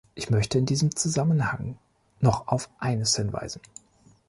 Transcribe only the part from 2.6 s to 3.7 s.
eines hinweisen.